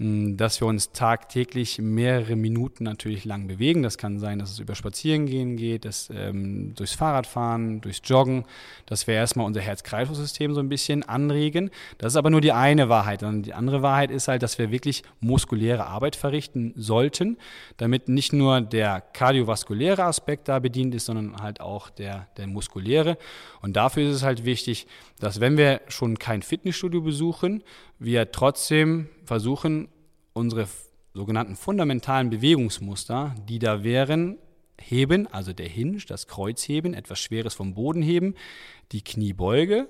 [0.00, 3.82] dass wir uns tagtäglich mehrere Minuten natürlich lang bewegen.
[3.82, 8.44] Das kann sein, dass es über Spazierengehen geht, dass, ähm, durchs Fahrradfahren, durchs Joggen,
[8.86, 11.70] dass wir erstmal unser Herz-Kreislauf-System so ein bisschen anregen.
[11.98, 13.24] Das ist aber nur die eine Wahrheit.
[13.24, 17.36] Und die andere Wahrheit ist halt, dass wir wirklich muskuläre Arbeit verrichten sollten,
[17.76, 23.18] damit nicht nur der kardiovaskuläre Aspekt da bedient ist, sondern halt auch der, der muskuläre.
[23.62, 24.86] Und dafür ist es halt wichtig,
[25.18, 27.62] dass wenn wir schon kein Fitnessstudio besuchen,
[27.98, 29.88] wir trotzdem versuchen,
[30.34, 30.68] unsere
[31.14, 34.38] sogenannten fundamentalen Bewegungsmuster, die da wären,
[34.80, 38.34] heben, also der Hinge, das Kreuzheben, etwas Schweres vom Boden heben,
[38.92, 39.88] die Kniebeuge,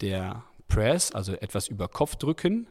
[0.00, 2.66] der Press, also etwas über Kopf drücken,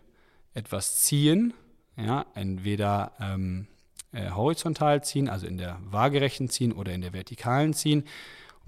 [0.54, 1.54] etwas ziehen,
[1.96, 3.68] ja, entweder ähm,
[4.12, 8.04] äh, horizontal ziehen, also in der waagerechten ziehen oder in der vertikalen ziehen,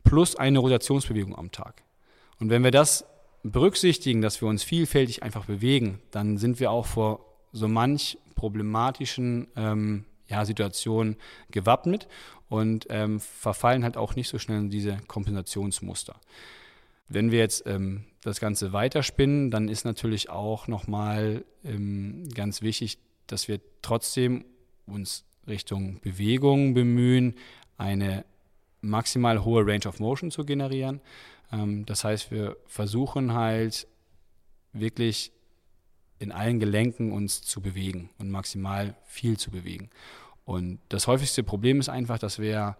[0.04, 1.84] plus eine Rotationsbewegung am Tag.
[2.40, 3.06] Und wenn wir das
[3.52, 9.48] berücksichtigen, dass wir uns vielfältig einfach bewegen, dann sind wir auch vor so manch problematischen
[9.56, 11.16] ähm, ja, Situationen
[11.52, 12.08] gewappnet
[12.50, 16.20] und ähm, verfallen halt auch nicht so schnell in diese Kompensationsmuster.
[17.08, 22.98] Wenn wir jetzt ähm, das Ganze weiterspinnen, dann ist natürlich auch nochmal ähm, ganz wichtig,
[23.28, 24.46] dass wir trotzdem
[24.88, 27.36] uns Richtung Bewegung bemühen,
[27.78, 28.26] eine
[28.82, 31.02] maximal hohe Range of Motion zu generieren.
[31.52, 33.88] Ähm, das heißt, wir versuchen halt
[34.74, 35.32] wirklich
[36.20, 39.90] in allen Gelenken uns zu bewegen und maximal viel zu bewegen.
[40.46, 42.78] Und das häufigste Problem ist einfach, dass wir,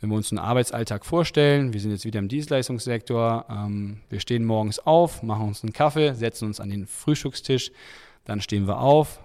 [0.00, 4.44] wenn wir uns einen Arbeitsalltag vorstellen, wir sind jetzt wieder im Dienstleistungssektor, ähm, wir stehen
[4.44, 7.70] morgens auf, machen uns einen Kaffee, setzen uns an den Frühstückstisch,
[8.24, 9.20] dann stehen wir auf,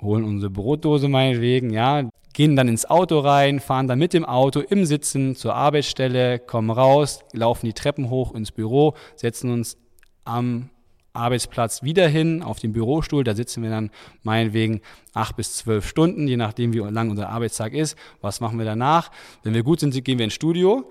[0.00, 4.60] holen unsere Brotdose meinetwegen, ja, gehen dann ins Auto rein, fahren dann mit dem Auto
[4.60, 9.78] im Sitzen zur Arbeitsstelle, kommen raus, laufen die Treppen hoch ins Büro, setzen uns
[10.26, 10.68] am
[11.14, 13.24] Arbeitsplatz wieder hin auf den Bürostuhl.
[13.24, 13.90] Da sitzen wir dann
[14.22, 14.82] meinetwegen
[15.14, 17.96] acht bis zwölf Stunden, je nachdem, wie lang unser Arbeitstag ist.
[18.20, 19.10] Was machen wir danach?
[19.42, 20.90] Wenn wir gut sind, gehen wir ins Studio.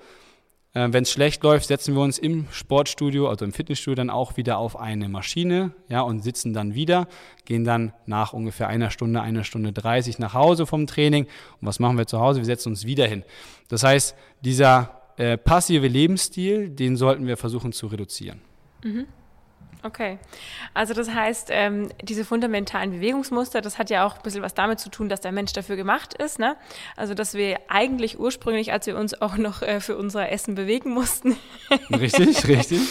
[0.75, 4.37] Äh, Wenn es schlecht läuft, setzen wir uns im Sportstudio, also im Fitnessstudio, dann auch
[4.37, 7.07] wieder auf eine Maschine ja, und sitzen dann wieder,
[7.45, 11.25] gehen dann nach ungefähr einer Stunde, einer Stunde 30 nach Hause vom Training.
[11.25, 12.41] Und was machen wir zu Hause?
[12.41, 13.23] Wir setzen uns wieder hin.
[13.69, 18.41] Das heißt, dieser äh, passive Lebensstil, den sollten wir versuchen zu reduzieren.
[18.83, 19.07] Mhm.
[19.85, 20.17] Okay.
[20.73, 24.79] Also das heißt, ähm, diese fundamentalen Bewegungsmuster, das hat ja auch ein bisschen was damit
[24.79, 26.39] zu tun, dass der Mensch dafür gemacht ist.
[26.39, 26.55] Ne?
[26.95, 30.89] Also dass wir eigentlich ursprünglich, als wir uns auch noch äh, für unser Essen bewegen
[30.89, 31.37] mussten.
[31.91, 32.81] Richtig, richtig.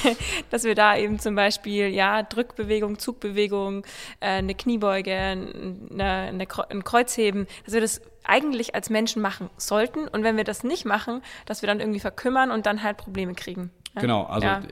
[0.50, 3.84] dass wir da eben zum Beispiel, ja, Drückbewegung, Zugbewegung,
[4.18, 10.08] äh, eine Kniebeuge, eine, eine, ein Kreuzheben, dass wir das eigentlich als Menschen machen sollten.
[10.08, 13.34] Und wenn wir das nicht machen, dass wir dann irgendwie verkümmern und dann halt Probleme
[13.34, 13.70] kriegen.
[13.96, 14.62] Genau, also ja.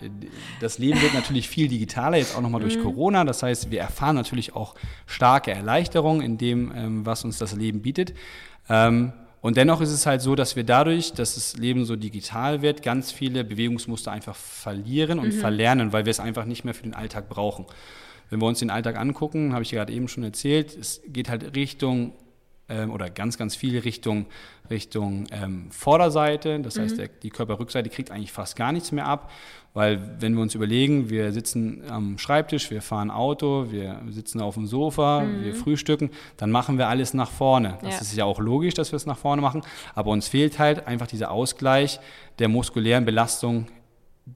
[0.61, 2.83] das Leben wird natürlich viel digitaler, jetzt auch nochmal durch mhm.
[2.83, 3.25] Corona.
[3.25, 4.75] Das heißt, wir erfahren natürlich auch
[5.07, 8.15] starke Erleichterungen in dem, ähm, was uns das Leben bietet.
[8.69, 12.63] Ähm, und dennoch ist es halt so, dass wir dadurch, dass das Leben so digital
[12.63, 15.39] wird, ganz viele Bewegungsmuster einfach verlieren und mhm.
[15.39, 17.67] verlernen, weil wir es einfach nicht mehr für den Alltag brauchen.
[18.31, 21.57] Wenn wir uns den Alltag angucken, habe ich gerade eben schon erzählt, es geht halt
[21.57, 22.13] Richtung
[22.69, 24.27] ähm, oder ganz, ganz viel Richtung,
[24.71, 26.61] Richtung ähm, Vorderseite.
[26.61, 26.83] Das mhm.
[26.83, 29.31] heißt, der, die Körperrückseite kriegt eigentlich fast gar nichts mehr ab,
[29.75, 34.55] weil wenn wir uns überlegen, wir sitzen am Schreibtisch, wir fahren Auto, wir sitzen auf
[34.55, 35.45] dem Sofa, mhm.
[35.45, 37.79] wir frühstücken, dann machen wir alles nach vorne.
[37.83, 38.01] Das ja.
[38.01, 39.63] ist ja auch logisch, dass wir es nach vorne machen,
[39.95, 42.01] aber uns fehlt halt einfach dieser Ausgleich
[42.39, 43.67] der muskulären Belastung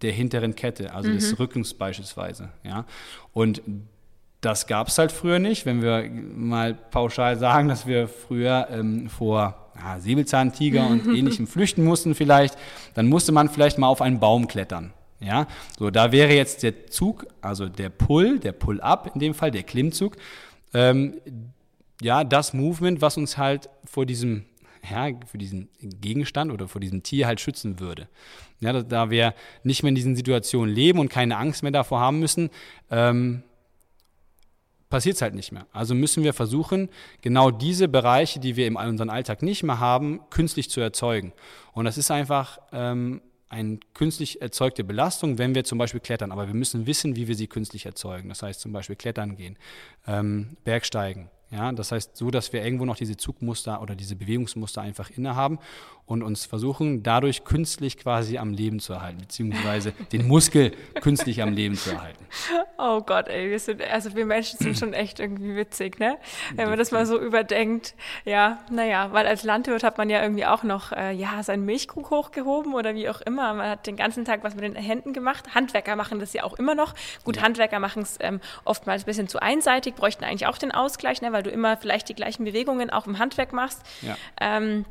[0.01, 1.14] der hinteren Kette, also mhm.
[1.14, 2.49] des Rückens beispielsweise.
[2.64, 2.87] Ja?
[3.33, 3.62] Und
[4.40, 5.66] das gab es halt früher nicht.
[5.66, 11.85] Wenn wir mal pauschal sagen, dass wir früher ähm, vor ja, Säbelzahntiger und ähnlichem flüchten
[11.85, 12.56] mussten vielleicht,
[12.94, 14.92] dann musste man vielleicht mal auf einen Baum klettern.
[15.20, 15.46] Ja,
[15.78, 19.62] so da wäre jetzt der Zug, also der Pull, der Pull-up in dem Fall, der
[19.62, 20.16] Klimmzug,
[20.74, 21.14] ähm,
[22.00, 24.44] ja, das Movement, was uns halt vor diesem,
[24.90, 28.08] ja, für diesen Gegenstand oder vor diesem Tier halt schützen würde.
[28.58, 32.00] Ja, da, da wir nicht mehr in diesen Situationen leben und keine Angst mehr davor
[32.00, 32.50] haben müssen,
[32.90, 33.44] ähm,
[34.92, 35.66] passiert es halt nicht mehr.
[35.72, 36.90] Also müssen wir versuchen,
[37.22, 41.33] genau diese Bereiche, die wir in unserem Alltag nicht mehr haben, künstlich zu erzeugen.
[41.72, 46.31] Und das ist einfach ähm, eine künstlich erzeugte Belastung, wenn wir zum Beispiel klettern.
[46.31, 48.28] Aber wir müssen wissen, wie wir sie künstlich erzeugen.
[48.28, 49.57] Das heißt zum Beispiel klettern gehen,
[50.07, 54.80] ähm, Bergsteigen, Ja, das heißt so, dass wir irgendwo noch diese Zugmuster oder diese Bewegungsmuster
[54.80, 55.58] einfach innehaben
[56.06, 61.52] und uns versuchen, dadurch künstlich quasi am Leben zu erhalten, beziehungsweise den Muskel künstlich am
[61.52, 62.26] Leben zu erhalten.
[62.78, 66.18] Oh Gott, ey, wir sind, also wir Menschen sind schon echt irgendwie witzig, ne?
[66.54, 67.94] Wenn man das mal so überdenkt.
[68.24, 72.10] Ja, naja, weil als Landwirt hat man ja irgendwie auch noch, äh, ja, seinen Milchkrug
[72.10, 73.54] hochgehoben oder wie auch immer.
[73.54, 75.54] Man hat den ganzen Tag was mit den Händen gemacht.
[75.54, 76.94] Handwerker machen das ja auch immer noch.
[77.24, 77.42] Gut, ja.
[77.42, 81.32] Handwerker machen es ähm, oftmals ein bisschen zu einseitig, bräuchten eigentlich auch den Ausgleich, ne?
[81.32, 83.83] weil du immer vielleicht die gleichen Bewegungen auch im Handwerk machst.
[84.02, 84.16] Ja.
[84.40, 84.85] Ähm,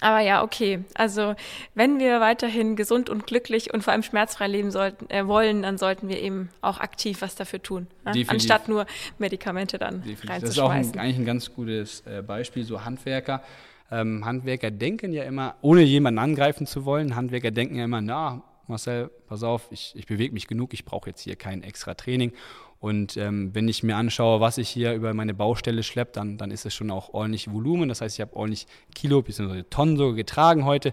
[0.00, 0.84] aber ja, okay.
[0.94, 1.34] Also
[1.74, 5.76] wenn wir weiterhin gesund und glücklich und vor allem schmerzfrei leben sollten, äh, wollen, dann
[5.76, 8.24] sollten wir eben auch aktiv was dafür tun, ne?
[8.28, 8.86] anstatt nur
[9.18, 10.30] Medikamente dann Definitiv.
[10.30, 10.46] reinzuschmeißen.
[10.46, 12.62] Das ist auch ein, eigentlich ein ganz gutes äh, Beispiel.
[12.62, 13.42] So Handwerker,
[13.90, 18.42] ähm, Handwerker denken ja immer, ohne jemanden angreifen zu wollen, Handwerker denken ja immer, na
[18.68, 22.32] Marcel, pass auf, ich, ich bewege mich genug, ich brauche jetzt hier kein extra Training.
[22.80, 26.50] Und ähm, wenn ich mir anschaue, was ich hier über meine Baustelle schleppe, dann, dann
[26.50, 27.88] ist es schon auch ordentlich Volumen.
[27.88, 29.64] Das heißt, ich habe ordentlich Kilo bzw.
[29.64, 30.92] Tonnen sogar getragen heute.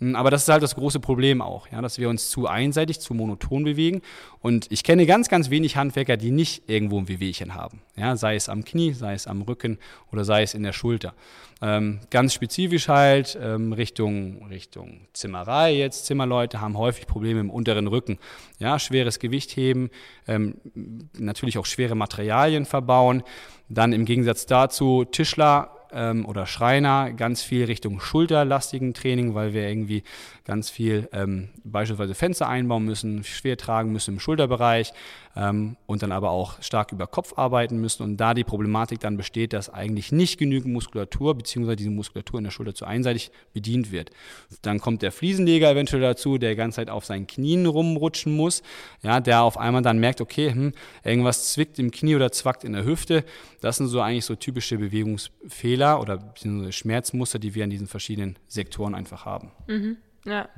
[0.00, 3.00] Hm, aber das ist halt das große Problem auch, ja, dass wir uns zu einseitig,
[3.00, 4.02] zu monoton bewegen.
[4.40, 7.80] Und ich kenne ganz, ganz wenig Handwerker, die nicht irgendwo ein Wehwehchen haben.
[7.96, 9.78] Ja, sei es am Knie, sei es am Rücken
[10.10, 11.14] oder sei es in der Schulter.
[11.62, 16.06] Ähm, ganz spezifisch halt ähm, Richtung, Richtung Zimmerei jetzt.
[16.06, 18.18] Zimmerleute haben häufig Probleme im unteren Rücken.
[18.58, 19.90] Ja, schweres Gewicht heben,
[20.26, 20.56] ähm,
[21.16, 23.22] natürlich auch schwere Materialien verbauen.
[23.68, 29.68] Dann im Gegensatz dazu Tischler ähm, oder Schreiner ganz viel Richtung schulterlastigen Training, weil wir
[29.68, 30.02] irgendwie
[30.44, 34.92] ganz viel ähm, beispielsweise Fenster einbauen müssen, schwer tragen müssen im Schulterbereich
[35.36, 38.02] ähm, und dann aber auch stark über Kopf arbeiten müssen.
[38.02, 41.76] Und da die Problematik dann besteht, dass eigentlich nicht genügend Muskulatur bzw.
[41.76, 44.10] diese Muskulatur in der Schulter zu einseitig bedient wird.
[44.62, 48.62] Dann kommt der Fliesenleger eventuell dazu, der die ganze Zeit auf seinen Knien rumrutschen muss,
[49.02, 52.72] ja, der auf einmal dann merkt, okay, hm, irgendwas zwickt im Knie oder zwackt in
[52.72, 53.24] der Hüfte.
[53.60, 56.34] Das sind so eigentlich so typische Bewegungsfehler oder
[56.70, 59.50] Schmerzmuster, die wir in diesen verschiedenen Sektoren einfach haben.
[59.66, 59.96] Mhm.
[60.24, 60.48] Ja,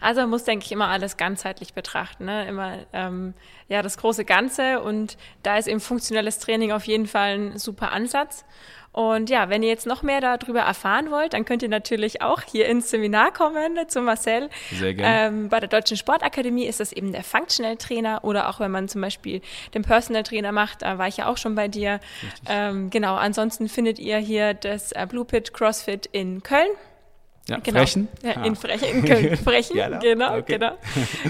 [0.00, 2.26] also man muss, denke ich, immer alles ganzheitlich betrachten.
[2.26, 2.46] Ne?
[2.46, 3.34] Immer ähm,
[3.68, 7.92] ja das große Ganze und da ist eben funktionelles Training auf jeden Fall ein super
[7.92, 8.44] Ansatz.
[8.96, 12.40] Und ja, wenn ihr jetzt noch mehr darüber erfahren wollt, dann könnt ihr natürlich auch
[12.40, 14.48] hier ins Seminar kommen ne, zu Marcel.
[14.72, 15.36] Sehr gerne.
[15.36, 18.88] Ähm, bei der Deutschen Sportakademie ist das eben der Functional Trainer oder auch wenn man
[18.88, 19.42] zum Beispiel
[19.74, 22.00] den Personal Trainer macht, da war ich ja auch schon bei dir.
[22.48, 26.70] Ähm, genau, ansonsten findet ihr hier das äh, Blue Pit CrossFit in Köln.
[27.48, 27.78] Ja, genau.
[27.78, 28.08] Frechen?
[28.22, 28.54] Ja, in ah.
[28.56, 29.36] Frechen, in Köln.
[29.44, 30.58] Frechen, ja, genau, okay.
[30.58, 30.72] genau.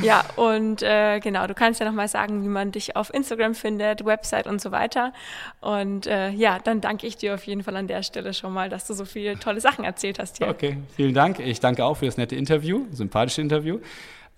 [0.02, 4.04] Ja, und äh, genau, du kannst ja nochmal sagen, wie man dich auf Instagram findet,
[4.04, 5.12] Website und so weiter.
[5.60, 8.70] Und äh, ja, dann danke ich dir auf jeden Fall an der Stelle schon mal,
[8.70, 10.48] dass du so viele tolle Sachen erzählt hast hier.
[10.48, 11.38] Okay, vielen Dank.
[11.38, 13.78] Ich danke auch für das nette Interview, sympathische Interview.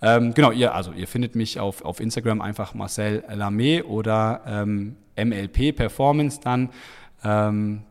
[0.01, 4.97] Ähm, genau, ihr, also ihr findet mich auf, auf Instagram einfach Marcel Lamé oder ähm,
[5.17, 6.71] MLP Performance dann.
[7.25, 7.83] Ähm,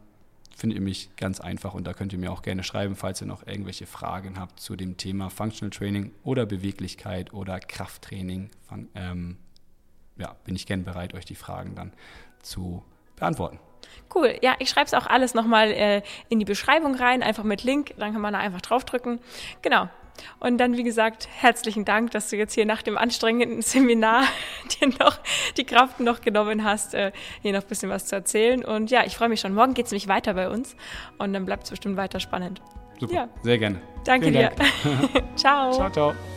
[0.58, 3.28] findet ihr mich ganz einfach und da könnt ihr mir auch gerne schreiben, falls ihr
[3.28, 8.50] noch irgendwelche Fragen habt zu dem Thema Functional Training oder Beweglichkeit oder Krafttraining.
[8.96, 9.38] Ähm,
[10.18, 11.94] ja, bin ich gern bereit, euch die Fragen dann
[12.42, 12.84] zu
[13.16, 13.60] beantworten.
[14.14, 14.36] Cool.
[14.42, 17.94] Ja, ich schreibe es auch alles nochmal äh, in die Beschreibung rein, einfach mit Link,
[17.98, 19.20] dann kann man da einfach draufdrücken.
[19.62, 19.90] Genau.
[20.40, 24.24] Und dann, wie gesagt, herzlichen Dank, dass du jetzt hier nach dem anstrengenden Seminar
[24.82, 25.20] dir noch
[25.58, 28.64] die Kraft noch genommen hast, äh, hier noch ein bisschen was zu erzählen.
[28.64, 29.54] Und ja, ich freue mich schon.
[29.54, 30.76] Morgen geht es nämlich weiter bei uns
[31.18, 32.62] und dann bleibt es bestimmt weiter spannend.
[33.00, 33.30] Super, ja.
[33.44, 33.82] sehr gerne.
[34.06, 35.24] Danke Vielen dir.
[35.36, 35.72] Ciao.
[35.72, 36.37] Ciao, ciao.